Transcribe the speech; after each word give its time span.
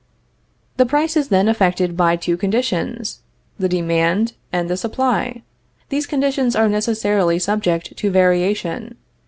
The 0.77 0.85
price 0.87 1.15
is 1.15 1.27
then 1.27 1.47
affected 1.47 1.95
by 1.95 2.15
two 2.15 2.35
conditions 2.35 3.19
the 3.59 3.69
demand 3.69 4.33
and 4.51 4.67
the 4.67 4.75
supply. 4.75 5.43
These 5.89 6.07
conditions 6.07 6.55
are 6.55 6.67
necessarily 6.67 7.37
subject 7.37 7.95
to 7.97 8.09
variation. 8.09 8.95